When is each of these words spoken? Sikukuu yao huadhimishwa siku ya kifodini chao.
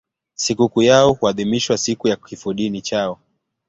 Sikukuu 0.35 0.81
yao 0.81 1.13
huadhimishwa 1.13 1.77
siku 1.77 2.07
ya 2.07 2.15
kifodini 2.15 2.81
chao. 2.81 3.19